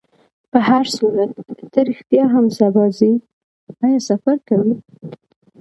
[0.51, 1.31] په هرصورت،
[1.71, 3.13] ته رښتیا هم سبا ځې؟
[3.85, 4.73] آیا سفر کوې؟